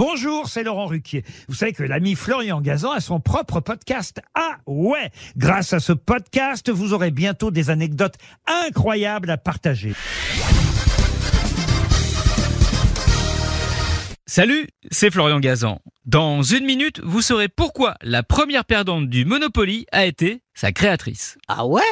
[0.00, 1.24] Bonjour, c'est Laurent Ruquier.
[1.46, 4.22] Vous savez que l'ami Florian Gazan a son propre podcast.
[4.34, 8.14] Ah ouais Grâce à ce podcast, vous aurez bientôt des anecdotes
[8.46, 9.92] incroyables à partager.
[14.24, 15.82] Salut, c'est Florian Gazan.
[16.06, 21.36] Dans une minute, vous saurez pourquoi la première perdante du Monopoly a été sa créatrice.
[21.46, 21.82] Ah ouais?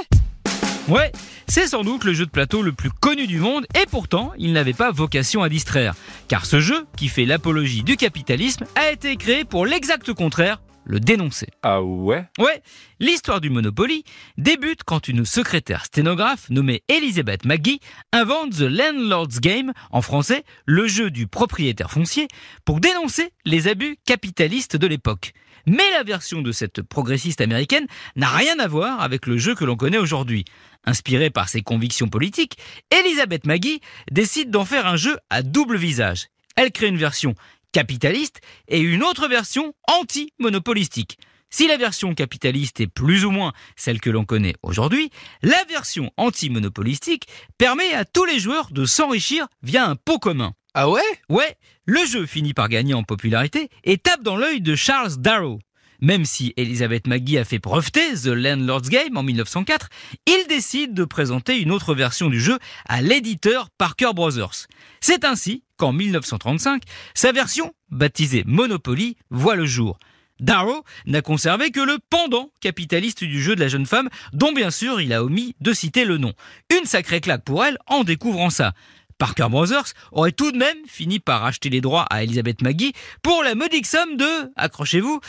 [0.88, 1.12] Ouais,
[1.46, 4.54] c'est sans doute le jeu de plateau le plus connu du monde et pourtant, il
[4.54, 5.94] n'avait pas vocation à distraire.
[6.28, 10.98] Car ce jeu, qui fait l'apologie du capitalisme, a été créé pour l'exact contraire, le
[10.98, 11.48] dénoncer.
[11.62, 12.24] Ah ouais?
[12.38, 12.62] Ouais,
[12.98, 14.02] l'histoire du Monopoly
[14.36, 17.80] débute quand une secrétaire sténographe nommée Elizabeth McGee
[18.12, 22.26] invente The Landlord's Game, en français, le jeu du propriétaire foncier,
[22.64, 25.32] pour dénoncer les abus capitalistes de l'époque.
[25.66, 27.86] Mais la version de cette progressiste américaine
[28.16, 30.46] n'a rien à voir avec le jeu que l'on connaît aujourd'hui.
[30.86, 32.56] Inspirée par ses convictions politiques,
[32.90, 36.28] Elizabeth Maggie décide d'en faire un jeu à double visage.
[36.56, 37.34] Elle crée une version
[37.72, 41.18] capitaliste et une autre version anti-monopolistique.
[41.50, 45.10] Si la version capitaliste est plus ou moins celle que l'on connaît aujourd'hui,
[45.42, 50.52] la version anti-monopolistique permet à tous les joueurs de s'enrichir via un pot commun.
[50.74, 51.00] Ah ouais?
[51.30, 55.58] Ouais, le jeu finit par gagner en popularité et tape dans l'œil de Charles Darrow.
[56.00, 59.88] Même si Elizabeth McGee a fait breveter The Landlord's Game en 1904,
[60.26, 64.68] il décide de présenter une autre version du jeu à l'éditeur Parker Brothers.
[65.00, 66.82] C'est ainsi qu'en 1935,
[67.14, 69.98] sa version, baptisée Monopoly, voit le jour.
[70.40, 74.70] Darrow n'a conservé que le pendant capitaliste du jeu de la jeune femme, dont bien
[74.70, 76.32] sûr il a omis de citer le nom.
[76.78, 78.72] Une sacrée claque pour elle en découvrant ça.
[79.18, 83.42] Parker Brothers aurait tout de même fini par acheter les droits à Elizabeth Maggie pour
[83.42, 85.20] la modique somme de, accrochez-vous,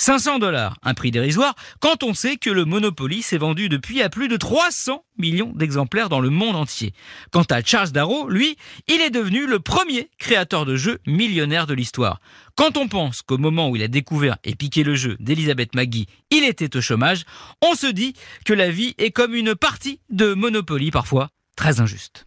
[0.00, 4.08] 500 dollars, un prix dérisoire, quand on sait que le Monopoly s'est vendu depuis à
[4.08, 6.94] plus de 300 millions d'exemplaires dans le monde entier.
[7.32, 8.56] Quant à Charles Darrow, lui,
[8.88, 12.18] il est devenu le premier créateur de jeux millionnaire de l'histoire.
[12.56, 16.06] Quand on pense qu'au moment où il a découvert et piqué le jeu d'Elizabeth Maggie,
[16.30, 17.24] il était au chômage,
[17.60, 18.14] on se dit
[18.46, 22.24] que la vie est comme une partie de Monopoly parfois très injuste.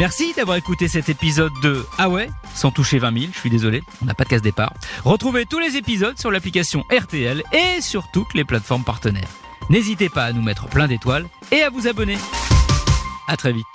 [0.00, 3.82] Merci d'avoir écouté cet épisode de Ah ouais, sans toucher 20 000, je suis désolé,
[4.00, 4.72] on n'a pas de casse départ.
[5.04, 9.28] Retrouvez tous les épisodes sur l'application RTL et sur toutes les plateformes partenaires.
[9.68, 12.16] N'hésitez pas à nous mettre plein d'étoiles et à vous abonner.
[13.28, 13.66] À très vite.